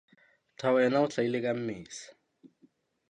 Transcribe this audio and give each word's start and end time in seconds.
Thabo 0.59 0.77
yena 0.83 0.97
o 1.03 1.05
hlahile 1.11 1.39
ka 1.45 1.51
Mmesa. 1.57 2.05